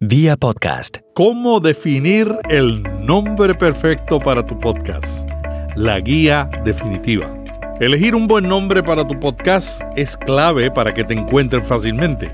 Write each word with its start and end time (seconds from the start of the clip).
Vía 0.00 0.36
podcast. 0.36 0.98
¿Cómo 1.14 1.58
definir 1.58 2.30
el 2.50 2.82
nombre 3.06 3.54
perfecto 3.54 4.20
para 4.20 4.44
tu 4.44 4.60
podcast? 4.60 5.26
La 5.74 6.00
guía 6.00 6.50
definitiva. 6.66 7.34
Elegir 7.80 8.14
un 8.14 8.28
buen 8.28 8.46
nombre 8.46 8.82
para 8.82 9.08
tu 9.08 9.18
podcast 9.18 9.80
es 9.96 10.18
clave 10.18 10.70
para 10.70 10.92
que 10.92 11.02
te 11.02 11.14
encuentren 11.14 11.62
fácilmente. 11.62 12.30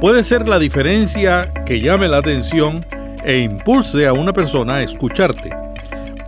Puede 0.00 0.22
ser 0.22 0.46
la 0.46 0.60
diferencia 0.60 1.52
que 1.66 1.80
llame 1.80 2.06
la 2.06 2.18
atención 2.18 2.86
e 3.24 3.38
impulse 3.38 4.06
a 4.06 4.12
una 4.12 4.32
persona 4.32 4.76
a 4.76 4.82
escucharte. 4.84 5.50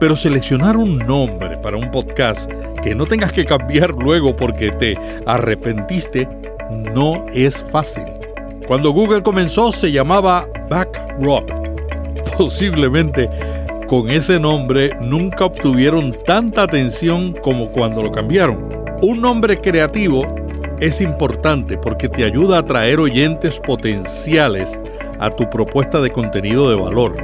Pero 0.01 0.17
seleccionar 0.17 0.77
un 0.77 0.99
nombre 0.99 1.59
para 1.59 1.77
un 1.77 1.93
podcast 1.93 2.51
que 2.83 2.93
no 2.97 3.07
tengas 3.07 3.31
que 3.31 3.45
cambiar 3.45 3.91
luego 3.97 4.35
porque 4.35 4.73
te 4.73 4.99
arrepentiste 5.27 6.29
no 6.93 7.25
es 7.33 7.65
fácil. 7.71 8.03
Cuando 8.67 8.91
Google 8.91 9.23
comenzó 9.23 9.71
se 9.71 9.93
llamaba 9.93 10.49
Backrock. 10.69 11.51
Posiblemente 12.37 13.31
con 13.87 14.11
ese 14.11 14.41
nombre 14.41 14.97
nunca 15.01 15.45
obtuvieron 15.45 16.17
tanta 16.25 16.63
atención 16.63 17.33
como 17.33 17.71
cuando 17.71 18.03
lo 18.03 18.11
cambiaron. 18.11 18.69
Un 19.01 19.21
nombre 19.21 19.61
creativo 19.61 20.27
es 20.81 21.01
importante 21.01 21.79
porque 21.79 22.09
te 22.09 22.25
ayuda 22.25 22.57
a 22.57 22.61
atraer 22.61 22.99
oyentes 22.99 23.61
potenciales 23.61 24.81
a 25.21 25.31
tu 25.31 25.49
propuesta 25.49 26.01
de 26.01 26.11
contenido 26.11 26.69
de 26.69 26.77
valor. 26.77 27.17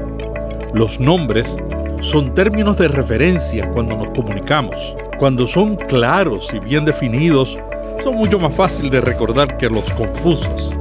Los 0.72 1.00
nombres 1.00 1.56
son 2.00 2.34
términos 2.34 2.78
de 2.78 2.88
referencia 2.88 3.68
cuando 3.70 3.96
nos 3.96 4.10
comunicamos. 4.10 4.96
Cuando 5.18 5.46
son 5.46 5.76
claros 5.76 6.48
y 6.52 6.58
bien 6.58 6.84
definidos, 6.84 7.58
son 8.02 8.16
mucho 8.16 8.38
más 8.38 8.54
fáciles 8.54 8.90
de 8.90 9.00
recordar 9.00 9.56
que 9.56 9.68
los 9.68 9.92
confusos. 9.92 10.76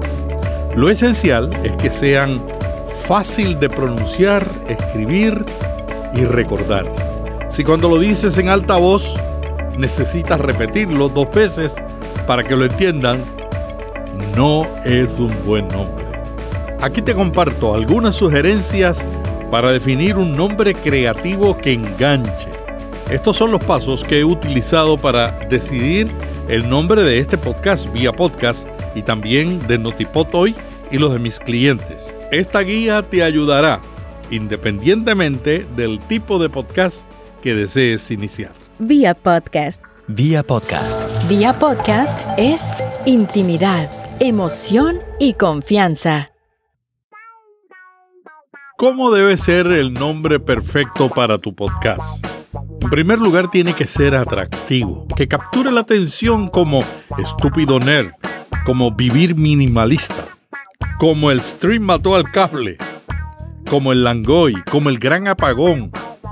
Lo 0.76 0.90
esencial 0.90 1.50
es 1.64 1.74
que 1.74 1.90
sean 1.90 2.42
fácil 3.06 3.60
de 3.60 3.70
pronunciar, 3.70 4.48
escribir 4.70 5.44
y 6.14 6.24
recordar. 6.24 6.86
Si 7.50 7.66
cuando 7.66 7.90
lo 7.90 8.00
dices 8.00 8.38
en 8.38 8.48
alta 8.48 8.78
voz 8.78 9.16
necesitas 9.78 10.40
repetirlo 10.40 11.10
dos 11.10 11.30
veces 11.34 11.74
para 12.26 12.44
que 12.44 12.56
lo 12.56 12.64
entiendan, 12.64 13.22
no 14.38 14.66
es 14.86 15.20
un 15.20 15.34
buen 15.46 15.68
nombre. 15.68 16.06
Aquí 16.82 17.02
te 17.02 17.14
comparto 17.14 17.76
algunas 17.76 18.16
sugerencias 18.16 19.04
para 19.52 19.74
definir 19.74 20.18
un 20.18 20.38
nombre 20.38 20.74
creativo 20.74 21.58
que 21.58 21.74
enganche. 21.74 22.50
Estos 23.10 23.36
son 23.36 23.52
los 23.52 23.62
pasos 23.62 24.06
que 24.06 24.20
he 24.20 24.24
utilizado 24.24 24.98
para 24.98 25.32
decidir 25.50 26.10
el 26.48 26.70
nombre 26.70 27.04
de 27.04 27.20
este 27.20 27.38
podcast 27.38 27.92
vía 27.92 28.14
podcast 28.14 28.66
y 28.96 29.02
también 29.02 29.66
de 29.68 29.78
Notipod 29.78 30.28
hoy 30.34 30.56
y 30.92 30.98
los 30.98 31.14
de 31.14 31.20
mis 31.20 31.40
clientes. 31.40 32.14
Esta 32.32 32.62
guía 32.62 33.02
te 33.04 33.24
ayudará 33.24 33.82
independientemente 34.32 35.66
del 35.76 36.00
tipo 36.00 36.40
de 36.40 36.50
podcast 36.50 37.06
que 37.42 37.54
desees 37.54 38.10
iniciar. 38.12 38.54
Vía 38.80 39.14
podcast. 39.14 39.84
Vía 40.08 40.44
podcast. 40.44 41.02
Vía 41.30 41.54
podcast 41.54 42.20
es 42.38 42.74
intimidad, 43.06 43.90
emoción 44.20 45.00
y 45.20 45.34
confianza. 45.34 46.32
¿Cómo 48.78 49.12
debe 49.12 49.38
ser 49.38 49.68
el 49.68 49.94
nombre 49.94 50.40
perfecto 50.40 51.08
para 51.10 51.38
tu 51.38 51.54
podcast? 51.54 52.26
En 52.82 52.90
primer 52.90 53.20
lugar, 53.20 53.52
tiene 53.52 53.74
que 53.74 53.86
ser 53.86 54.16
atractivo, 54.16 55.08
que 55.16 55.28
capture 55.28 55.72
la 55.72 55.82
atención 55.82 56.50
como 56.50 56.82
estúpido 57.20 57.80
nerd, 57.80 58.10
como 58.66 58.92
vivir 58.92 59.36
minimalista, 59.36 60.28
como 61.00 61.32
el 61.32 61.42
stream 61.42 61.84
mató 61.84 62.16
al 62.16 62.32
cable, 62.32 62.78
como 63.70 63.92
el 63.92 64.04
Langoy, 64.04 64.62
como 64.70 64.90
el 64.90 65.00
gran 65.00 65.28
apagón, 65.28 65.92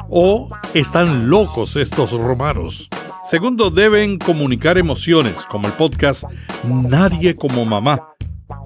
o 0.09 0.47
están 0.73 1.29
locos 1.29 1.75
estos 1.75 2.11
romanos. 2.11 2.89
Segundo, 3.23 3.69
deben 3.69 4.17
comunicar 4.17 4.77
emociones, 4.77 5.35
como 5.49 5.67
el 5.67 5.73
podcast 5.73 6.23
Nadie 6.63 7.35
como 7.35 7.65
mamá, 7.65 8.09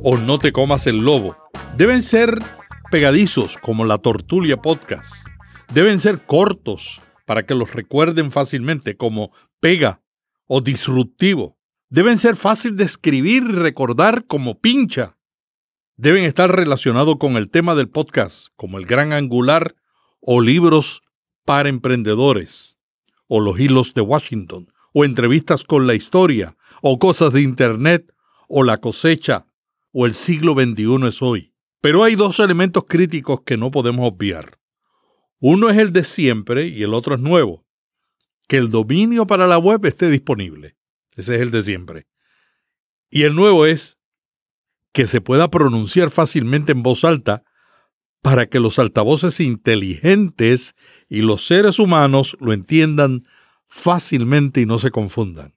o 0.03 0.17
No 0.17 0.39
te 0.39 0.51
comas 0.51 0.87
el 0.87 0.97
lobo. 0.97 1.37
Deben 1.77 2.01
ser 2.01 2.39
pegadizos, 2.91 3.57
como 3.57 3.85
la 3.85 3.97
Tortulia 3.97 4.57
Podcast. 4.57 5.27
Deben 5.73 5.99
ser 5.99 6.25
cortos, 6.25 7.01
para 7.25 7.45
que 7.45 7.55
los 7.55 7.73
recuerden 7.73 8.31
fácilmente, 8.31 8.95
como 8.95 9.31
Pega 9.59 10.01
o 10.47 10.61
Disruptivo. 10.61 11.57
Deben 11.93 12.17
ser 12.17 12.35
fácil 12.35 12.75
de 12.75 12.85
escribir 12.85 13.43
y 13.43 13.51
recordar, 13.51 14.25
como 14.25 14.59
Pincha 14.59 15.15
deben 15.95 16.23
estar 16.25 16.49
relacionados 16.49 17.17
con 17.19 17.37
el 17.37 17.51
tema 17.51 17.75
del 17.75 17.87
podcast, 17.87 18.47
como 18.55 18.79
el 18.79 18.87
gran 18.87 19.13
angular 19.13 19.75
o 20.19 20.41
libros 20.41 21.03
para 21.45 21.69
emprendedores, 21.69 22.79
o 23.27 23.39
los 23.39 23.59
hilos 23.59 23.93
de 23.93 24.01
Washington, 24.01 24.73
o 24.91 25.05
entrevistas 25.05 25.65
con 25.65 25.85
la 25.85 25.93
historia, 25.93 26.57
o 26.81 26.97
cosas 26.97 27.31
de 27.31 27.43
Internet, 27.43 28.11
o 28.47 28.63
la 28.63 28.79
cosecha, 28.79 29.45
o 29.91 30.07
el 30.07 30.15
siglo 30.15 30.53
XXI 30.53 31.07
es 31.07 31.21
hoy. 31.21 31.53
Pero 31.79 32.03
hay 32.03 32.15
dos 32.15 32.39
elementos 32.39 32.85
críticos 32.87 33.41
que 33.45 33.55
no 33.55 33.69
podemos 33.69 34.11
obviar. 34.11 34.57
Uno 35.39 35.69
es 35.69 35.77
el 35.77 35.93
de 35.93 36.05
siempre 36.05 36.69
y 36.69 36.81
el 36.81 36.95
otro 36.95 37.13
es 37.13 37.21
nuevo. 37.21 37.67
Que 38.47 38.57
el 38.57 38.71
dominio 38.71 39.27
para 39.27 39.45
la 39.45 39.59
web 39.59 39.85
esté 39.85 40.09
disponible. 40.09 40.75
Ese 41.15 41.35
es 41.35 41.41
el 41.41 41.51
de 41.51 41.63
siempre. 41.63 42.07
Y 43.09 43.23
el 43.23 43.35
nuevo 43.35 43.65
es 43.65 43.99
que 44.91 45.07
se 45.07 45.21
pueda 45.21 45.49
pronunciar 45.49 46.09
fácilmente 46.09 46.71
en 46.71 46.83
voz 46.83 47.03
alta 47.03 47.43
para 48.21 48.47
que 48.47 48.59
los 48.59 48.79
altavoces 48.79 49.39
inteligentes 49.39 50.75
y 51.09 51.21
los 51.21 51.45
seres 51.45 51.77
humanos 51.77 52.37
lo 52.39 52.53
entiendan 52.53 53.25
fácilmente 53.67 54.61
y 54.61 54.65
no 54.65 54.79
se 54.79 54.91
confundan. 54.91 55.55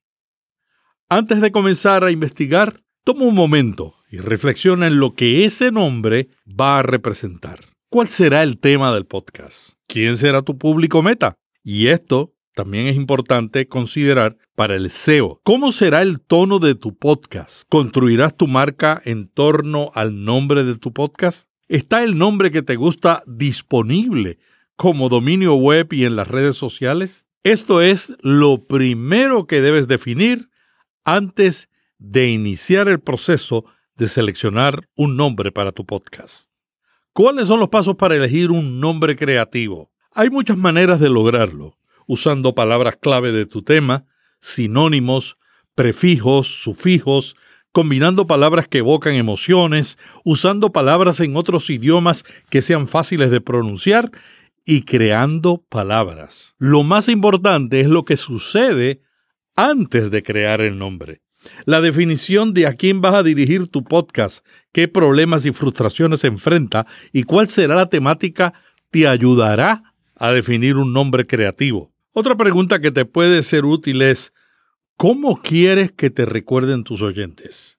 Antes 1.09 1.41
de 1.41 1.53
comenzar 1.53 2.03
a 2.03 2.11
investigar, 2.11 2.83
toma 3.05 3.27
un 3.27 3.35
momento 3.35 3.95
y 4.11 4.19
reflexiona 4.19 4.89
en 4.89 4.99
lo 4.99 5.15
que 5.15 5.45
ese 5.45 5.71
nombre 5.71 6.29
va 6.49 6.81
a 6.81 6.83
representar. 6.83 7.61
¿Cuál 7.89 8.09
será 8.09 8.43
el 8.43 8.59
tema 8.59 8.93
del 8.93 9.07
podcast? 9.07 9.75
¿Quién 9.87 10.17
será 10.17 10.43
tu 10.43 10.59
público 10.59 11.03
meta? 11.03 11.37
Y 11.63 11.87
esto 11.87 12.35
también 12.57 12.87
es 12.87 12.97
importante 12.97 13.69
considerar 13.69 14.39
para 14.55 14.77
el 14.77 14.91
SEO. 14.91 15.43
¿Cómo 15.45 15.73
será 15.73 16.01
el 16.01 16.23
tono 16.23 16.59
de 16.59 16.75
tu 16.75 16.97
podcast? 16.97 17.69
¿Construirás 17.69 18.35
tu 18.35 18.49
marca 18.49 19.03
en 19.05 19.29
torno 19.29 19.91
al 19.95 20.25
nombre 20.25 20.65
de 20.65 20.77
tu 20.77 20.95
podcast? 20.95 21.51
¿Está 21.69 22.03
el 22.03 22.17
nombre 22.17 22.51
que 22.51 22.63
te 22.63 22.77
gusta 22.77 23.23
disponible 23.27 24.39
como 24.75 25.11
dominio 25.11 25.55
web 25.55 25.93
y 25.93 26.07
en 26.07 26.17
las 26.17 26.29
redes 26.29 26.57
sociales? 26.57 27.27
Esto 27.43 27.83
es 27.83 28.17
lo 28.23 28.65
primero 28.67 29.47
que 29.47 29.61
debes 29.61 29.87
definir 29.87 30.49
antes 31.05 31.69
de 31.99 32.31
iniciar 32.31 32.89
el 32.89 33.01
proceso 33.01 33.67
de 33.97 34.09
seleccionar 34.09 34.89
un 34.97 35.19
nombre 35.19 35.53
para 35.53 35.73
tu 35.73 35.85
podcast. 35.85 36.49
¿Cuáles 37.13 37.49
son 37.49 37.61
los 37.61 37.69
pasos 37.69 37.97
para 37.97 38.17
elegir 38.17 38.51
un 38.51 38.81
nombre 38.81 39.15
creativo? 39.15 39.93
Hay 40.13 40.31
muchas 40.31 40.57
maneras 40.57 41.01
de 41.01 41.11
lograrlo 41.11 41.77
usando 42.07 42.55
palabras 42.55 42.97
clave 43.01 43.33
de 43.33 43.47
tu 43.47 43.63
tema, 43.63 44.07
sinónimos, 44.41 45.37
prefijos, 45.75 46.47
sufijos, 46.47 47.37
combinando 47.73 48.27
palabras 48.27 48.69
que 48.69 48.79
evocan 48.79 49.15
emociones, 49.15 49.99
usando 50.25 50.73
palabras 50.73 51.21
en 51.21 51.37
otros 51.37 51.69
idiomas 51.69 52.25
que 52.49 52.63
sean 52.63 52.89
fáciles 52.89 53.31
de 53.31 53.41
pronunciar 53.41 54.11
y 54.65 54.83
creando 54.83 55.65
palabras. 55.69 56.55
Lo 56.59 56.83
más 56.83 57.09
importante 57.09 57.81
es 57.81 57.87
lo 57.89 58.05
que 58.05 58.17
sucede 58.17 59.03
antes 59.57 60.11
de 60.11 60.23
crear 60.23 60.61
el 60.61 60.79
nombre. 60.79 61.21
La 61.65 61.81
definición 61.81 62.55
de 62.55 62.67
a 62.67 62.73
quién 62.73 63.01
vas 63.01 63.15
a 63.15 63.23
dirigir 63.23 63.69
tu 63.69 63.85
podcast, 63.85 64.45
qué 64.73 64.89
problemas 64.89 65.45
y 65.47 65.53
frustraciones 65.53 66.25
enfrenta 66.25 66.87
y 67.13 67.25
cuál 67.25 67.49
será 67.49 67.75
la 67.75 67.89
temática 67.89 68.55
te 68.91 69.07
ayudará 69.07 69.95
a 70.17 70.31
definir 70.33 70.77
un 70.77 70.93
nombre 70.93 71.27
creativo. 71.27 71.93
Otra 72.19 72.35
pregunta 72.35 72.81
que 72.81 72.91
te 72.91 73.05
puede 73.05 73.43
ser 73.43 73.67
útil 73.67 74.01
es, 74.01 74.33
¿cómo 74.97 75.43
quieres 75.43 75.93
que 75.93 76.09
te 76.09 76.25
recuerden 76.25 76.83
tus 76.83 77.03
oyentes? 77.03 77.79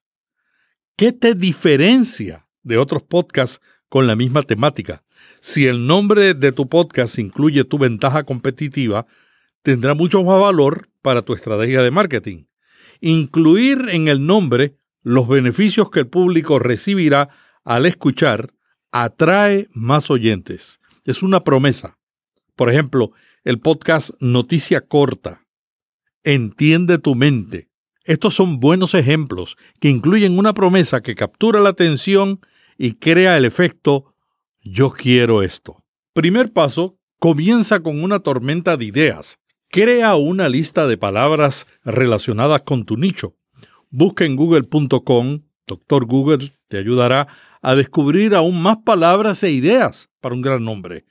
¿Qué 0.96 1.10
te 1.10 1.34
diferencia 1.34 2.46
de 2.62 2.78
otros 2.78 3.02
podcasts 3.02 3.60
con 3.88 4.06
la 4.06 4.14
misma 4.14 4.44
temática? 4.44 5.02
Si 5.40 5.66
el 5.66 5.88
nombre 5.88 6.34
de 6.34 6.52
tu 6.52 6.68
podcast 6.68 7.18
incluye 7.18 7.64
tu 7.64 7.78
ventaja 7.78 8.22
competitiva, 8.22 9.06
tendrá 9.62 9.94
mucho 9.94 10.22
más 10.22 10.40
valor 10.40 10.88
para 11.02 11.22
tu 11.22 11.34
estrategia 11.34 11.82
de 11.82 11.90
marketing. 11.90 12.44
Incluir 13.00 13.88
en 13.90 14.06
el 14.06 14.24
nombre 14.24 14.76
los 15.02 15.26
beneficios 15.26 15.90
que 15.90 15.98
el 15.98 16.06
público 16.06 16.60
recibirá 16.60 17.28
al 17.64 17.86
escuchar 17.86 18.54
atrae 18.92 19.66
más 19.72 20.12
oyentes. 20.12 20.78
Es 21.04 21.24
una 21.24 21.40
promesa. 21.40 21.98
Por 22.54 22.70
ejemplo, 22.70 23.10
el 23.44 23.60
podcast 23.60 24.10
Noticia 24.20 24.80
Corta. 24.80 25.46
Entiende 26.24 26.98
tu 26.98 27.14
mente. 27.14 27.68
Estos 28.04 28.34
son 28.34 28.60
buenos 28.60 28.94
ejemplos 28.94 29.56
que 29.80 29.88
incluyen 29.88 30.38
una 30.38 30.54
promesa 30.54 31.02
que 31.02 31.14
captura 31.14 31.60
la 31.60 31.70
atención 31.70 32.40
y 32.76 32.94
crea 32.94 33.36
el 33.36 33.44
efecto 33.44 34.14
yo 34.62 34.90
quiero 34.90 35.42
esto. 35.42 35.84
Primer 36.12 36.52
paso, 36.52 36.98
comienza 37.18 37.80
con 37.80 38.02
una 38.02 38.20
tormenta 38.20 38.76
de 38.76 38.86
ideas. 38.86 39.38
Crea 39.70 40.16
una 40.16 40.48
lista 40.48 40.86
de 40.86 40.96
palabras 40.96 41.66
relacionadas 41.84 42.62
con 42.62 42.84
tu 42.84 42.96
nicho. 42.96 43.36
Busca 43.90 44.24
en 44.24 44.36
google.com, 44.36 45.42
doctor 45.66 46.06
Google 46.06 46.52
te 46.68 46.78
ayudará 46.78 47.28
a 47.62 47.74
descubrir 47.74 48.34
aún 48.34 48.62
más 48.62 48.78
palabras 48.84 49.42
e 49.42 49.50
ideas 49.50 50.08
para 50.20 50.34
un 50.34 50.42
gran 50.42 50.64
nombre. 50.64 51.04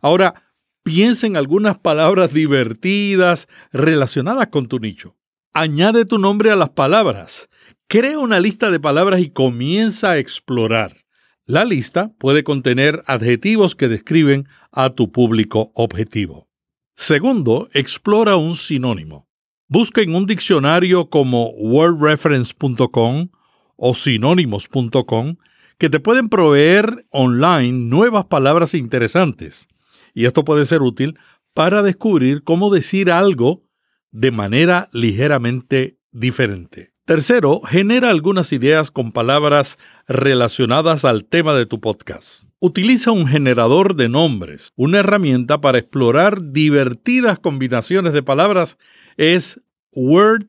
Ahora, 0.00 0.49
piensa 0.82 1.26
en 1.26 1.36
algunas 1.36 1.78
palabras 1.78 2.32
divertidas 2.32 3.48
relacionadas 3.72 4.48
con 4.48 4.66
tu 4.66 4.78
nicho. 4.78 5.16
Añade 5.52 6.04
tu 6.04 6.18
nombre 6.18 6.50
a 6.50 6.56
las 6.56 6.70
palabras. 6.70 7.48
Crea 7.88 8.18
una 8.18 8.38
lista 8.38 8.70
de 8.70 8.78
palabras 8.78 9.20
y 9.20 9.30
comienza 9.30 10.12
a 10.12 10.18
explorar. 10.18 11.04
La 11.44 11.64
lista 11.64 12.12
puede 12.18 12.44
contener 12.44 13.02
adjetivos 13.06 13.74
que 13.74 13.88
describen 13.88 14.46
a 14.70 14.90
tu 14.90 15.10
público 15.10 15.72
objetivo. 15.74 16.48
Segundo, 16.94 17.68
explora 17.72 18.36
un 18.36 18.54
sinónimo. 18.54 19.26
Busca 19.66 20.02
en 20.02 20.14
un 20.14 20.26
diccionario 20.26 21.10
como 21.10 21.50
wordreference.com 21.50 23.30
o 23.76 23.94
sinónimos.com 23.94 25.36
que 25.78 25.88
te 25.88 25.98
pueden 25.98 26.28
proveer 26.28 27.06
online 27.10 27.72
nuevas 27.72 28.26
palabras 28.26 28.74
interesantes. 28.74 29.66
Y 30.14 30.26
esto 30.26 30.44
puede 30.44 30.66
ser 30.66 30.82
útil 30.82 31.18
para 31.54 31.82
descubrir 31.82 32.44
cómo 32.44 32.70
decir 32.70 33.10
algo 33.10 33.64
de 34.10 34.30
manera 34.30 34.88
ligeramente 34.92 35.98
diferente. 36.12 36.92
Tercero, 37.04 37.60
genera 37.62 38.10
algunas 38.10 38.52
ideas 38.52 38.90
con 38.92 39.10
palabras 39.10 39.78
relacionadas 40.06 41.04
al 41.04 41.24
tema 41.24 41.54
de 41.54 41.66
tu 41.66 41.80
podcast. 41.80 42.44
Utiliza 42.60 43.10
un 43.10 43.26
generador 43.26 43.96
de 43.96 44.08
nombres. 44.08 44.70
Una 44.76 45.00
herramienta 45.00 45.60
para 45.60 45.78
explorar 45.78 46.52
divertidas 46.52 47.38
combinaciones 47.38 48.12
de 48.12 48.22
palabras 48.22 48.78
es 49.16 49.60
wordoid.com. 49.92 50.48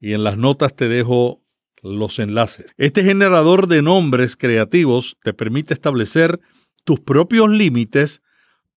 Y 0.00 0.14
en 0.14 0.24
las 0.24 0.38
notas 0.38 0.74
te 0.74 0.88
dejo 0.88 1.42
los 1.82 2.18
enlaces. 2.18 2.72
Este 2.78 3.04
generador 3.04 3.66
de 3.66 3.82
nombres 3.82 4.36
creativos 4.36 5.18
te 5.22 5.34
permite 5.34 5.74
establecer 5.74 6.40
tus 6.90 6.98
propios 6.98 7.48
límites 7.48 8.20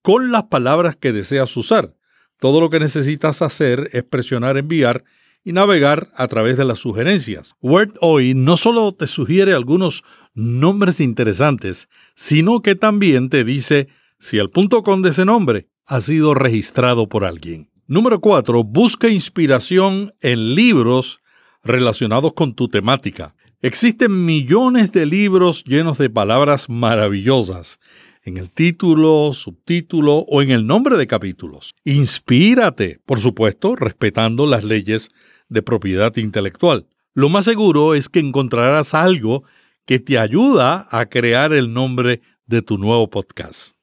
con 0.04 0.32
las 0.32 0.44
palabras 0.44 0.96
que 0.96 1.12
deseas 1.12 1.58
usar. 1.58 1.96
Todo 2.40 2.62
lo 2.62 2.70
que 2.70 2.80
necesitas 2.80 3.42
hacer 3.42 3.90
es 3.92 4.04
presionar 4.04 4.56
enviar 4.56 5.04
y 5.44 5.52
navegar 5.52 6.12
a 6.16 6.28
través 6.28 6.56
de 6.56 6.64
las 6.64 6.78
sugerencias. 6.78 7.56
WordOid 7.60 8.36
no 8.36 8.56
solo 8.56 8.94
te 8.94 9.08
sugiere 9.08 9.56
algunos 9.56 10.04
nombres 10.36 11.00
interesantes, 11.00 11.90
sino 12.14 12.62
que 12.62 12.76
también 12.76 13.30
te 13.30 13.44
dice 13.44 13.88
si 14.20 14.38
el 14.38 14.52
punto 14.52 14.84
com 14.84 15.02
de 15.02 15.10
ese 15.10 15.26
nombre 15.26 15.70
ha 15.88 16.00
sido 16.02 16.36
registrado 16.36 17.10
por 17.10 17.26
alguien. 17.26 17.72
Número 17.88 18.22
4. 18.22 18.64
Busca 18.64 19.10
inspiración 19.10 20.14
en 20.22 20.54
libros 20.54 21.20
relacionados 21.64 22.34
con 22.34 22.54
tu 22.54 22.68
temática. 22.68 23.34
Existen 23.66 24.26
millones 24.26 24.92
de 24.92 25.06
libros 25.06 25.64
llenos 25.64 25.98
de 25.98 26.10
palabras 26.10 26.68
maravillosas 26.68 27.80
en 28.22 28.36
el 28.36 28.52
título, 28.52 29.32
subtítulo 29.32 30.26
o 30.28 30.42
en 30.42 30.52
el 30.52 30.68
nombre 30.68 30.98
de 30.98 31.08
capítulos. 31.08 31.74
Inspírate, 31.86 33.00
por 33.06 33.22
supuesto, 33.22 33.78
respetando 33.78 34.48
las 34.48 34.66
leyes 34.66 35.12
de 35.48 35.62
propiedad 35.62 36.14
intelectual. 36.18 36.88
Lo 37.14 37.30
más 37.30 37.46
seguro 37.46 37.96
es 37.96 38.10
que 38.10 38.20
encontrarás 38.20 38.94
algo 38.94 39.46
que 39.86 39.98
te 39.98 40.20
ayuda 40.20 40.86
a 40.92 41.06
crear 41.06 41.54
el 41.54 41.72
nombre 41.72 42.20
de 42.46 42.64
tu 42.64 42.78
nuevo 42.78 43.10
podcast. 43.10 43.78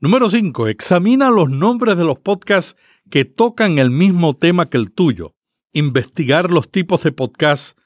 Número 0.00 0.30
5. 0.30 0.68
Examina 0.68 1.28
los 1.28 1.50
nombres 1.50 1.98
de 1.98 2.04
los 2.04 2.18
podcasts 2.18 2.76
que 3.10 3.26
tocan 3.26 3.78
el 3.78 3.90
mismo 3.90 4.34
tema 4.34 4.70
que 4.70 4.78
el 4.78 4.90
tuyo. 4.90 5.34
Investigar 5.74 6.50
los 6.50 6.70
tipos 6.70 7.02
de 7.02 7.12
podcasts 7.12 7.77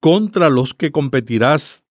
contra 0.00 0.48
los 0.48 0.74
que 0.74 0.90
competirás 0.90 1.84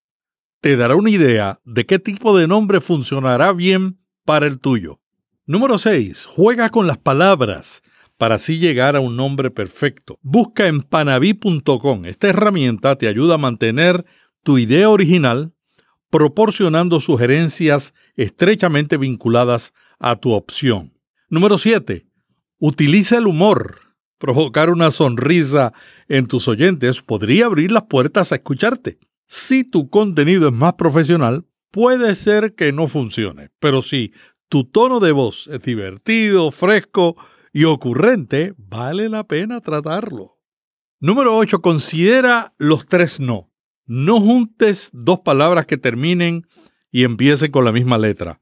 te 0.61 0.75
dará 0.75 0.95
una 0.95 1.11
idea 1.11 1.61
de 1.63 1.85
qué 1.85 1.99
tipo 1.99 2.37
de 2.37 2.47
nombre 2.47 2.81
funcionará 2.81 3.53
bien 3.53 3.99
para 4.25 4.47
el 4.47 4.59
tuyo. 4.59 4.99
Número 5.45 5.79
6. 5.79 6.25
Juega 6.25 6.69
con 6.69 6.85
las 6.85 6.97
palabras 6.97 7.81
para 8.17 8.35
así 8.35 8.59
llegar 8.59 8.95
a 8.95 8.99
un 8.99 9.15
nombre 9.15 9.49
perfecto. 9.49 10.19
Busca 10.21 10.67
en 10.67 10.81
panavi.com. 10.81 12.05
Esta 12.05 12.27
herramienta 12.27 12.97
te 12.97 13.07
ayuda 13.07 13.35
a 13.35 13.39
mantener 13.39 14.05
tu 14.43 14.57
idea 14.57 14.89
original 14.89 15.53
proporcionando 16.09 16.99
sugerencias 16.99 17.93
estrechamente 18.15 18.97
vinculadas 18.97 19.73
a 19.99 20.17
tu 20.17 20.33
opción. 20.33 20.93
Número 21.29 21.57
7. 21.57 22.05
Utiliza 22.57 23.17
el 23.17 23.27
humor. 23.27 23.88
Provocar 24.19 24.69
una 24.69 24.91
sonrisa 24.91 25.73
en 26.07 26.27
tus 26.27 26.47
oyentes 26.47 27.01
podría 27.01 27.45
abrir 27.45 27.71
las 27.71 27.83
puertas 27.83 28.31
a 28.31 28.35
escucharte. 28.35 28.99
Si 29.27 29.63
tu 29.63 29.89
contenido 29.89 30.49
es 30.49 30.53
más 30.53 30.73
profesional, 30.73 31.45
puede 31.71 32.15
ser 32.15 32.53
que 32.53 32.71
no 32.71 32.87
funcione, 32.87 33.49
pero 33.59 33.81
si 33.81 34.13
tu 34.49 34.65
tono 34.65 34.99
de 34.99 35.13
voz 35.13 35.47
es 35.47 35.61
divertido, 35.61 36.51
fresco 36.51 37.15
y 37.53 37.63
ocurrente, 37.63 38.53
vale 38.57 39.07
la 39.07 39.23
pena 39.23 39.61
tratarlo. 39.61 40.37
Número 40.99 41.37
8. 41.37 41.61
Considera 41.61 42.53
los 42.57 42.85
tres 42.85 43.21
no. 43.21 43.49
No 43.85 44.19
juntes 44.19 44.89
dos 44.91 45.21
palabras 45.21 45.65
que 45.65 45.77
terminen 45.77 46.45
y 46.91 47.05
empiecen 47.05 47.51
con 47.51 47.63
la 47.63 47.71
misma 47.71 47.97
letra. 47.97 48.41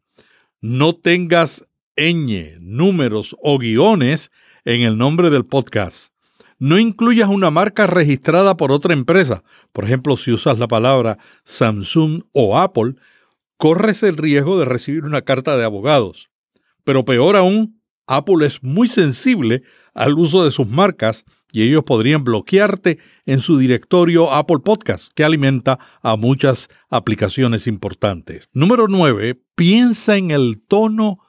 No 0.59 0.94
tengas 0.94 1.68
ñ, 1.95 2.57
números 2.59 3.35
o 3.41 3.59
guiones 3.59 4.31
en 4.67 4.81
el 4.81 4.97
nombre 4.97 5.29
del 5.29 5.45
podcast. 5.45 6.11
No 6.59 6.77
incluyas 6.77 7.29
una 7.29 7.49
marca 7.49 7.87
registrada 7.87 8.57
por 8.57 8.73
otra 8.73 8.91
empresa. 8.93 9.43
Por 9.71 9.85
ejemplo, 9.85 10.17
si 10.17 10.33
usas 10.33 10.59
la 10.59 10.67
palabra 10.67 11.19
Samsung 11.45 12.23
o 12.33 12.59
Apple, 12.59 12.95
corres 13.55 14.03
el 14.03 14.17
riesgo 14.17 14.59
de 14.59 14.65
recibir 14.65 15.05
una 15.05 15.21
carta 15.21 15.55
de 15.55 15.63
abogados. 15.63 16.29
Pero 16.83 17.05
peor 17.05 17.37
aún, 17.37 17.81
Apple 18.07 18.45
es 18.45 18.61
muy 18.61 18.89
sensible 18.89 19.63
al 19.93 20.15
uso 20.15 20.43
de 20.43 20.51
sus 20.51 20.67
marcas 20.67 21.23
y 21.53 21.61
ellos 21.63 21.85
podrían 21.85 22.25
bloquearte 22.25 22.99
en 23.25 23.39
su 23.39 23.57
directorio 23.57 24.33
Apple 24.33 24.59
Podcast, 24.65 25.13
que 25.13 25.23
alimenta 25.23 25.79
a 26.01 26.17
muchas 26.17 26.67
aplicaciones 26.89 27.67
importantes. 27.67 28.49
Número 28.51 28.89
9. 28.89 29.41
Piensa 29.55 30.18
en 30.18 30.31
el 30.31 30.61
tono 30.68 31.19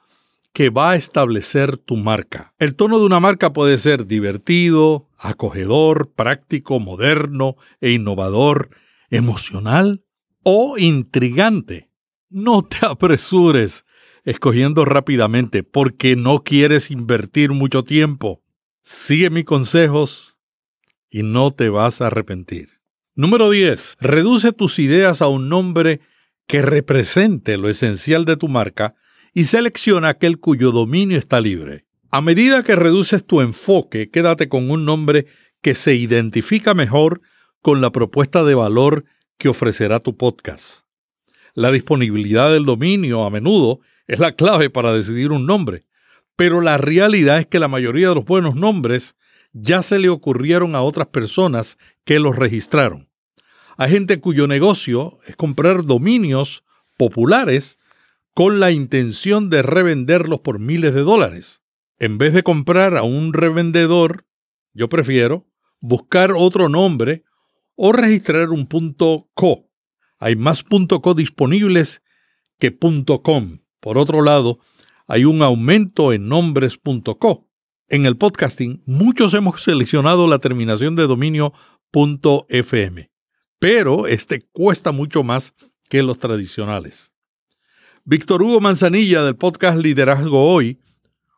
que 0.59 0.69
va 0.69 0.91
a 0.91 0.95
establecer 0.97 1.77
tu 1.77 1.95
marca. 1.95 2.53
El 2.59 2.75
tono 2.75 2.99
de 2.99 3.05
una 3.05 3.21
marca 3.21 3.53
puede 3.53 3.77
ser 3.77 4.07
divertido, 4.07 5.07
acogedor, 5.17 6.11
práctico, 6.11 6.81
moderno 6.81 7.55
e 7.79 7.91
innovador, 7.91 8.69
emocional 9.09 10.03
o 10.43 10.77
intrigante. 10.77 11.89
No 12.29 12.63
te 12.63 12.79
apresures 12.85 13.85
escogiendo 14.25 14.83
rápidamente 14.83 15.63
porque 15.63 16.17
no 16.17 16.43
quieres 16.43 16.91
invertir 16.91 17.51
mucho 17.51 17.85
tiempo. 17.85 18.43
Sigue 18.81 19.29
mis 19.29 19.45
consejos 19.45 20.37
y 21.09 21.23
no 21.23 21.51
te 21.51 21.69
vas 21.69 22.01
a 22.01 22.07
arrepentir. 22.07 22.81
Número 23.15 23.49
10. 23.49 23.95
Reduce 24.01 24.51
tus 24.51 24.77
ideas 24.79 25.21
a 25.21 25.29
un 25.29 25.47
nombre 25.47 26.01
que 26.47 26.61
represente 26.61 27.55
lo 27.55 27.69
esencial 27.69 28.25
de 28.25 28.35
tu 28.35 28.49
marca 28.49 28.95
y 29.39 29.45
selecciona 29.45 30.09
aquel 30.09 30.37
cuyo 30.37 30.73
dominio 30.73 31.17
está 31.17 31.39
libre. 31.39 31.85
A 32.11 32.19
medida 32.19 32.61
que 32.61 32.75
reduces 32.75 33.25
tu 33.25 33.39
enfoque, 33.39 34.09
quédate 34.09 34.49
con 34.49 34.69
un 34.69 34.83
nombre 34.83 35.27
que 35.61 35.75
se 35.75 35.95
identifica 35.95 36.73
mejor 36.73 37.21
con 37.61 37.79
la 37.79 37.89
propuesta 37.89 38.43
de 38.43 38.53
valor 38.53 39.05
que 39.37 39.47
ofrecerá 39.47 40.01
tu 40.01 40.17
podcast. 40.17 40.81
La 41.53 41.71
disponibilidad 41.71 42.51
del 42.51 42.65
dominio 42.65 43.23
a 43.23 43.29
menudo 43.29 43.79
es 44.07 44.19
la 44.19 44.33
clave 44.33 44.69
para 44.69 44.91
decidir 44.91 45.31
un 45.31 45.45
nombre. 45.45 45.85
Pero 46.35 46.59
la 46.59 46.77
realidad 46.77 47.39
es 47.39 47.45
que 47.45 47.59
la 47.59 47.69
mayoría 47.69 48.09
de 48.09 48.15
los 48.15 48.25
buenos 48.25 48.55
nombres 48.55 49.15
ya 49.53 49.83
se 49.83 49.99
le 49.99 50.09
ocurrieron 50.09 50.75
a 50.75 50.81
otras 50.81 51.07
personas 51.07 51.77
que 52.03 52.19
los 52.19 52.35
registraron. 52.35 53.07
Hay 53.77 53.91
gente 53.91 54.19
cuyo 54.19 54.47
negocio 54.47 55.19
es 55.25 55.37
comprar 55.37 55.85
dominios 55.85 56.65
populares 56.97 57.78
con 58.33 58.59
la 58.59 58.71
intención 58.71 59.49
de 59.49 59.61
revenderlos 59.61 60.39
por 60.39 60.59
miles 60.59 60.93
de 60.93 61.01
dólares. 61.01 61.61
En 61.97 62.17
vez 62.17 62.33
de 62.33 62.43
comprar 62.43 62.95
a 62.95 63.03
un 63.03 63.33
revendedor, 63.33 64.25
yo 64.73 64.87
prefiero 64.89 65.47
buscar 65.81 66.33
otro 66.35 66.69
nombre 66.69 67.23
o 67.75 67.91
registrar 67.91 68.49
un 68.49 68.67
punto 68.67 69.29
.co. 69.33 69.69
Hay 70.17 70.35
más 70.35 70.63
.co 70.63 71.13
disponibles 71.13 72.01
que 72.57 72.77
.com. 72.77 73.59
Por 73.79 73.97
otro 73.97 74.21
lado, 74.21 74.59
hay 75.07 75.25
un 75.25 75.41
aumento 75.41 76.13
en 76.13 76.27
nombres.co. 76.27 77.49
En 77.87 78.05
el 78.05 78.17
podcasting, 78.17 78.83
muchos 78.85 79.33
hemos 79.33 79.63
seleccionado 79.63 80.27
la 80.27 80.39
terminación 80.39 80.95
de 80.95 81.07
dominio 81.07 81.53
.fm, 81.91 83.09
pero 83.57 84.05
este 84.05 84.41
cuesta 84.51 84.91
mucho 84.91 85.23
más 85.23 85.55
que 85.89 86.03
los 86.03 86.19
tradicionales. 86.19 87.13
Víctor 88.05 88.41
Hugo 88.41 88.61
Manzanilla 88.61 89.23
del 89.23 89.35
podcast 89.35 89.77
Liderazgo 89.77 90.51
Hoy, 90.51 90.79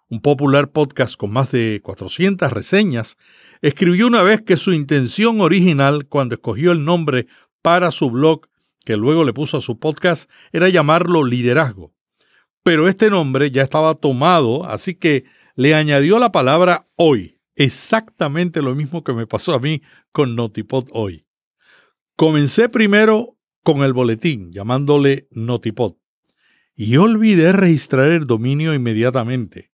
un 0.10 0.22
popular 0.22 0.72
podcast 0.72 1.16
con 1.16 1.32
más 1.32 1.52
de 1.52 1.82
400 1.84 2.52
reseñas, 2.52 3.18
escribió 3.62 4.08
una 4.08 4.24
vez 4.24 4.42
que 4.42 4.58
su 4.58 4.72
intención 4.72 5.42
original 5.42 6.08
cuando 6.08 6.36
escogió 6.36 6.72
el 6.72 6.86
nombre 6.86 7.28
para 7.62 7.92
su 7.92 8.12
blog, 8.12 8.48
que 8.86 8.96
luego 8.96 9.24
le 9.24 9.34
puso 9.34 9.58
a 9.58 9.62
su 9.62 9.80
podcast, 9.80 10.30
era 10.52 10.70
llamarlo 10.70 11.24
Liderazgo. 11.24 11.94
Pero 12.64 12.88
este 12.88 13.10
nombre 13.10 13.52
ya 13.52 13.64
estaba 13.64 13.96
tomado, 13.96 14.66
así 14.66 14.96
que 14.96 15.26
le 15.56 15.74
añadió 15.74 16.20
la 16.20 16.32
palabra 16.32 16.88
hoy, 16.96 17.40
exactamente 17.56 18.62
lo 18.62 18.76
mismo 18.76 19.04
que 19.04 19.14
me 19.14 19.28
pasó 19.28 19.54
a 19.54 19.60
mí 19.60 19.82
con 20.12 20.36
Notipod 20.36 20.88
hoy. 20.92 21.26
Comencé 22.16 22.70
primero 22.70 23.38
con 23.64 23.84
el 23.84 23.94
boletín, 23.94 24.52
llamándole 24.52 25.28
Notipod, 25.32 25.96
y 26.84 26.98
olvidé 26.98 27.52
registrar 27.52 28.10
el 28.10 28.26
dominio 28.26 28.74
inmediatamente. 28.74 29.70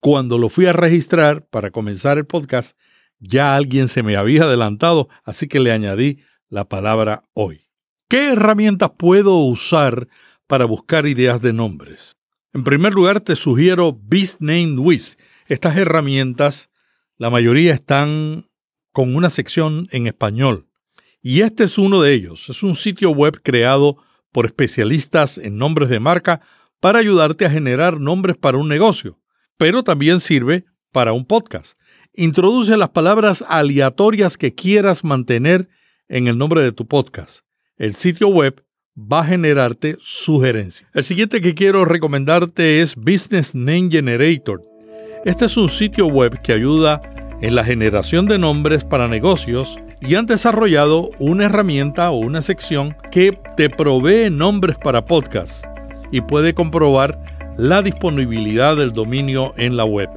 Cuando 0.00 0.36
lo 0.36 0.50
fui 0.50 0.66
a 0.66 0.74
registrar 0.74 1.46
para 1.48 1.70
comenzar 1.70 2.18
el 2.18 2.26
podcast, 2.26 2.76
ya 3.20 3.56
alguien 3.56 3.88
se 3.88 4.02
me 4.02 4.16
había 4.16 4.42
adelantado, 4.42 5.08
así 5.24 5.48
que 5.48 5.60
le 5.60 5.72
añadí 5.72 6.18
la 6.50 6.68
palabra 6.68 7.22
hoy. 7.32 7.68
¿Qué 8.06 8.32
herramientas 8.32 8.90
puedo 8.98 9.38
usar 9.38 10.08
para 10.46 10.66
buscar 10.66 11.06
ideas 11.06 11.40
de 11.40 11.54
nombres? 11.54 12.18
En 12.52 12.64
primer 12.64 12.92
lugar, 12.92 13.22
te 13.22 13.34
sugiero 13.34 13.98
Beast 13.98 14.42
Name 14.42 14.78
Wiz. 14.78 15.16
Estas 15.46 15.78
herramientas, 15.78 16.68
la 17.16 17.30
mayoría 17.30 17.72
están 17.72 18.44
con 18.92 19.16
una 19.16 19.30
sección 19.30 19.88
en 19.90 20.06
español. 20.06 20.66
Y 21.22 21.40
este 21.40 21.64
es 21.64 21.78
uno 21.78 22.02
de 22.02 22.12
ellos. 22.12 22.50
Es 22.50 22.62
un 22.62 22.76
sitio 22.76 23.10
web 23.10 23.40
creado 23.42 23.96
por 24.32 24.46
especialistas 24.46 25.38
en 25.38 25.56
nombres 25.56 25.88
de 25.88 26.00
marca 26.00 26.40
para 26.80 26.98
ayudarte 26.98 27.44
a 27.44 27.50
generar 27.50 28.00
nombres 28.00 28.36
para 28.36 28.58
un 28.58 28.68
negocio, 28.68 29.20
pero 29.56 29.82
también 29.82 30.20
sirve 30.20 30.64
para 30.92 31.12
un 31.12 31.26
podcast. 31.26 31.78
Introduce 32.14 32.76
las 32.76 32.90
palabras 32.90 33.44
aleatorias 33.48 34.36
que 34.36 34.54
quieras 34.54 35.04
mantener 35.04 35.68
en 36.08 36.26
el 36.26 36.38
nombre 36.38 36.62
de 36.62 36.72
tu 36.72 36.86
podcast. 36.86 37.40
El 37.76 37.94
sitio 37.94 38.28
web 38.28 38.64
va 38.96 39.20
a 39.20 39.24
generarte 39.24 39.96
sugerencias. 40.00 40.90
El 40.92 41.04
siguiente 41.04 41.40
que 41.40 41.54
quiero 41.54 41.84
recomendarte 41.84 42.82
es 42.82 42.96
Business 42.96 43.54
Name 43.54 43.88
Generator. 43.90 44.62
Este 45.24 45.44
es 45.44 45.56
un 45.56 45.68
sitio 45.68 46.06
web 46.06 46.40
que 46.42 46.52
ayuda 46.52 47.00
en 47.40 47.54
la 47.54 47.64
generación 47.64 48.26
de 48.26 48.38
nombres 48.38 48.84
para 48.84 49.08
negocios 49.08 49.78
y 50.00 50.14
han 50.14 50.26
desarrollado 50.26 51.10
una 51.18 51.44
herramienta 51.44 52.10
o 52.10 52.16
una 52.16 52.42
sección 52.42 52.96
que 53.10 53.38
te 53.56 53.68
provee 53.68 54.30
nombres 54.30 54.76
para 54.78 55.04
podcasts 55.04 55.62
y 56.10 56.20
puede 56.20 56.54
comprobar 56.54 57.18
la 57.56 57.82
disponibilidad 57.82 58.76
del 58.76 58.92
dominio 58.92 59.52
en 59.56 59.76
la 59.76 59.84
web. 59.84 60.08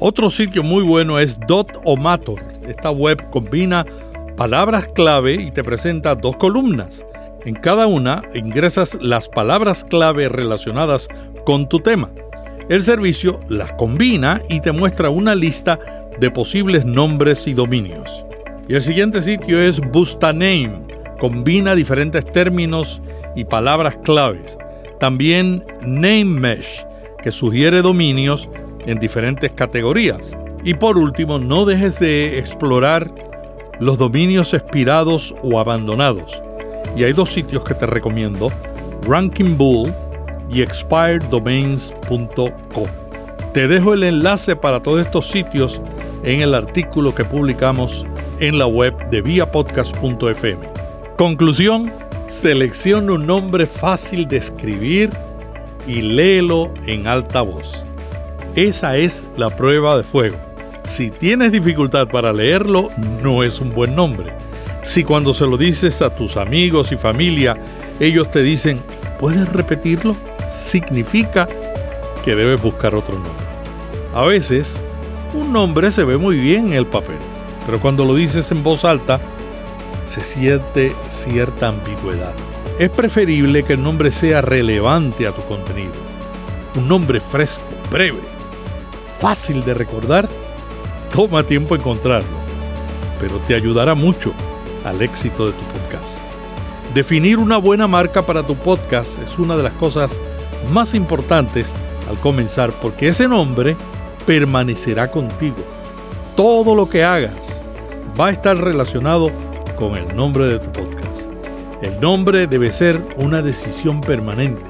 Otro 0.00 0.28
sitio 0.28 0.62
muy 0.62 0.82
bueno 0.84 1.18
es 1.18 1.38
Dotomator. 1.46 2.42
Esta 2.68 2.90
web 2.90 3.30
combina 3.30 3.86
palabras 4.36 4.88
clave 4.94 5.34
y 5.34 5.50
te 5.50 5.64
presenta 5.64 6.14
dos 6.14 6.36
columnas. 6.36 7.04
En 7.44 7.54
cada 7.54 7.86
una 7.86 8.22
ingresas 8.34 8.96
las 9.00 9.28
palabras 9.28 9.84
clave 9.84 10.28
relacionadas 10.28 11.08
con 11.46 11.68
tu 11.68 11.80
tema. 11.80 12.10
El 12.68 12.82
servicio 12.82 13.40
las 13.48 13.72
combina 13.72 14.40
y 14.48 14.60
te 14.60 14.72
muestra 14.72 15.10
una 15.10 15.34
lista 15.34 15.78
de 16.18 16.30
posibles 16.30 16.84
nombres 16.84 17.46
y 17.46 17.54
dominios. 17.54 18.24
Y 18.68 18.74
el 18.74 18.82
siguiente 18.82 19.20
sitio 19.20 19.60
es 19.60 19.80
Bustaname. 19.80 20.80
Combina 21.20 21.74
diferentes 21.74 22.24
términos 22.32 23.02
y 23.36 23.44
palabras 23.44 23.96
claves. 24.04 24.56
También 25.00 25.62
NameMesh, 25.82 26.84
que 27.22 27.30
sugiere 27.30 27.82
dominios 27.82 28.48
en 28.86 28.98
diferentes 28.98 29.52
categorías. 29.52 30.32
Y 30.64 30.74
por 30.74 30.96
último, 30.96 31.38
no 31.38 31.66
dejes 31.66 32.00
de 32.00 32.38
explorar 32.38 33.12
los 33.80 33.98
dominios 33.98 34.54
expirados 34.54 35.34
o 35.42 35.60
abandonados. 35.60 36.40
Y 36.96 37.04
hay 37.04 37.12
dos 37.12 37.30
sitios 37.30 37.64
que 37.64 37.74
te 37.74 37.86
recomiendo, 37.86 38.50
Ranking 39.06 39.58
Bull 39.58 39.92
y 40.50 40.62
expireddomains.com. 40.62 42.86
Te 43.52 43.68
dejo 43.68 43.94
el 43.94 44.04
enlace 44.04 44.56
para 44.56 44.82
todos 44.82 45.04
estos 45.04 45.28
sitios 45.28 45.82
en 46.22 46.40
el 46.40 46.54
artículo 46.54 47.14
que 47.14 47.24
publicamos 47.24 48.06
en 48.46 48.58
la 48.58 48.66
web 48.66 48.94
de 49.10 49.22
viapodcast.fm. 49.22 50.58
Conclusión, 51.16 51.90
selecciona 52.28 53.12
un 53.12 53.26
nombre 53.26 53.66
fácil 53.66 54.28
de 54.28 54.36
escribir 54.36 55.10
y 55.86 56.02
léelo 56.02 56.72
en 56.86 57.06
alta 57.06 57.42
voz. 57.42 57.84
Esa 58.54 58.96
es 58.96 59.24
la 59.36 59.50
prueba 59.50 59.96
de 59.96 60.04
fuego. 60.04 60.36
Si 60.84 61.10
tienes 61.10 61.52
dificultad 61.52 62.08
para 62.08 62.32
leerlo, 62.32 62.90
no 63.22 63.42
es 63.42 63.60
un 63.60 63.74
buen 63.74 63.96
nombre. 63.96 64.32
Si 64.82 65.02
cuando 65.02 65.32
se 65.32 65.46
lo 65.46 65.56
dices 65.56 66.02
a 66.02 66.14
tus 66.14 66.36
amigos 66.36 66.92
y 66.92 66.96
familia, 66.96 67.56
ellos 68.00 68.30
te 68.30 68.42
dicen, 68.42 68.80
¿puedes 69.18 69.50
repetirlo? 69.50 70.14
Significa 70.52 71.48
que 72.24 72.34
debes 72.34 72.60
buscar 72.60 72.94
otro 72.94 73.14
nombre. 73.14 73.32
A 74.14 74.24
veces, 74.24 74.78
un 75.32 75.52
nombre 75.52 75.90
se 75.90 76.04
ve 76.04 76.16
muy 76.16 76.38
bien 76.38 76.68
en 76.68 76.72
el 76.74 76.86
papel, 76.86 77.16
pero 77.66 77.80
cuando 77.80 78.04
lo 78.04 78.14
dices 78.14 78.50
en 78.50 78.62
voz 78.62 78.84
alta, 78.84 79.20
se 80.08 80.20
siente 80.20 80.94
cierta 81.10 81.68
ambigüedad. 81.68 82.34
Es 82.78 82.90
preferible 82.90 83.62
que 83.62 83.74
el 83.74 83.82
nombre 83.82 84.12
sea 84.12 84.40
relevante 84.40 85.26
a 85.26 85.32
tu 85.32 85.42
contenido. 85.42 85.92
Un 86.76 86.88
nombre 86.88 87.20
fresco, 87.20 87.64
breve, 87.90 88.20
fácil 89.20 89.64
de 89.64 89.74
recordar 89.74 90.28
Toma 91.14 91.44
tiempo 91.44 91.76
encontrarlo, 91.76 92.36
pero 93.20 93.36
te 93.46 93.54
ayudará 93.54 93.94
mucho 93.94 94.34
al 94.84 95.00
éxito 95.00 95.46
de 95.46 95.52
tu 95.52 95.62
podcast. 95.66 96.18
Definir 96.92 97.38
una 97.38 97.56
buena 97.56 97.86
marca 97.86 98.22
para 98.22 98.42
tu 98.42 98.56
podcast 98.56 99.22
es 99.22 99.38
una 99.38 99.56
de 99.56 99.62
las 99.62 99.74
cosas 99.74 100.18
más 100.72 100.92
importantes 100.92 101.72
al 102.10 102.18
comenzar 102.18 102.72
porque 102.82 103.06
ese 103.06 103.28
nombre 103.28 103.76
permanecerá 104.26 105.08
contigo. 105.08 105.58
Todo 106.34 106.74
lo 106.74 106.88
que 106.88 107.04
hagas 107.04 107.53
va 108.18 108.28
a 108.28 108.30
estar 108.30 108.56
relacionado 108.56 109.30
con 109.76 109.96
el 109.96 110.14
nombre 110.14 110.46
de 110.46 110.58
tu 110.58 110.70
podcast. 110.70 111.28
El 111.82 112.00
nombre 112.00 112.46
debe 112.46 112.72
ser 112.72 113.00
una 113.16 113.42
decisión 113.42 114.00
permanente. 114.00 114.62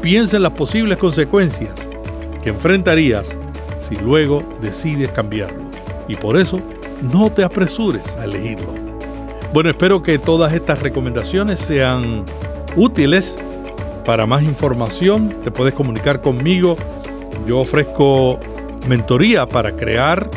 Piensa 0.00 0.36
en 0.36 0.44
las 0.44 0.52
posibles 0.52 0.98
consecuencias 0.98 1.88
que 2.42 2.50
enfrentarías 2.50 3.36
si 3.80 3.96
luego 3.96 4.42
decides 4.60 5.10
cambiarlo. 5.10 5.62
Y 6.08 6.16
por 6.16 6.36
eso 6.36 6.60
no 7.12 7.30
te 7.30 7.44
apresures 7.44 8.16
a 8.16 8.24
elegirlo. 8.24 8.72
Bueno, 9.52 9.70
espero 9.70 10.02
que 10.02 10.18
todas 10.18 10.52
estas 10.52 10.80
recomendaciones 10.80 11.58
sean 11.58 12.24
útiles. 12.76 13.36
Para 14.06 14.26
más 14.26 14.42
información 14.42 15.36
te 15.44 15.50
puedes 15.50 15.74
comunicar 15.74 16.20
conmigo. 16.20 16.76
Yo 17.46 17.58
ofrezco 17.58 18.40
mentoría 18.88 19.46
para 19.46 19.72
crear 19.72 20.28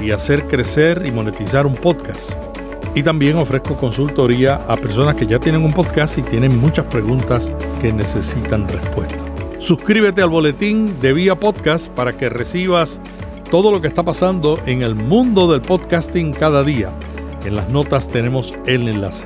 y 0.00 0.10
hacer 0.10 0.44
crecer 0.44 1.04
y 1.06 1.10
monetizar 1.10 1.66
un 1.66 1.74
podcast. 1.74 2.32
Y 2.94 3.02
también 3.02 3.36
ofrezco 3.36 3.76
consultoría 3.76 4.56
a 4.66 4.76
personas 4.76 5.14
que 5.14 5.26
ya 5.26 5.38
tienen 5.38 5.64
un 5.64 5.72
podcast 5.72 6.18
y 6.18 6.22
tienen 6.22 6.58
muchas 6.58 6.86
preguntas 6.86 7.52
que 7.80 7.92
necesitan 7.92 8.68
respuesta. 8.68 9.16
Suscríbete 9.58 10.22
al 10.22 10.30
boletín 10.30 11.00
de 11.00 11.12
Vía 11.12 11.34
Podcast 11.34 11.88
para 11.88 12.16
que 12.16 12.28
recibas 12.28 13.00
todo 13.50 13.70
lo 13.72 13.80
que 13.80 13.88
está 13.88 14.02
pasando 14.02 14.58
en 14.66 14.82
el 14.82 14.94
mundo 14.94 15.50
del 15.50 15.62
podcasting 15.62 16.32
cada 16.32 16.62
día. 16.62 16.92
En 17.44 17.56
las 17.56 17.68
notas 17.68 18.08
tenemos 18.08 18.54
el 18.66 18.88
enlace. 18.88 19.24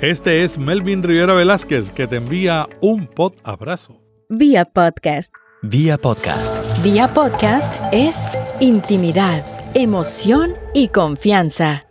Este 0.00 0.44
es 0.44 0.58
Melvin 0.58 1.02
Rivera 1.02 1.34
Velázquez 1.34 1.90
que 1.90 2.06
te 2.06 2.16
envía 2.16 2.68
un 2.80 3.06
pod 3.06 3.32
abrazo. 3.44 4.02
Vía 4.28 4.64
Podcast. 4.64 5.32
Vía 5.62 5.96
Podcast. 5.96 6.54
Vía 6.82 7.08
Podcast 7.08 7.74
es 7.92 8.28
intimidad, 8.60 9.42
emoción 9.78 10.54
y 10.72 10.88
confianza. 10.88 11.85